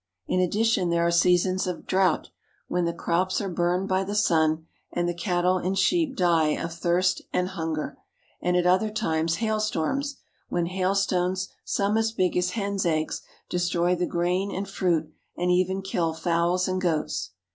[0.25, 2.31] In addition [there are seasons of draught,
[2.67, 6.55] when the crops are burned I by the sun, and the cattle and sheep die
[6.57, 7.99] of thirst and, hunger;
[8.41, 10.15] and at other times hailstorms,
[10.49, 15.83] when hailstones, 'some as big as hens' eggs, destroy the grain and fruit and |«ven
[15.83, 17.33] kill fowls and goats.